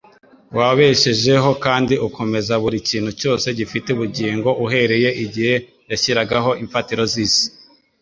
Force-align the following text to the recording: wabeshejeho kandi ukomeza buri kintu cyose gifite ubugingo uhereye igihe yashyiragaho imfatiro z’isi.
wabeshejeho 0.57 1.51
kandi 1.65 1.93
ukomeza 2.07 2.53
buri 2.63 2.77
kintu 2.89 3.11
cyose 3.19 3.47
gifite 3.57 3.87
ubugingo 3.91 4.49
uhereye 4.65 5.09
igihe 5.23 5.55
yashyiragaho 5.91 6.49
imfatiro 6.63 7.03
z’isi. 7.11 7.45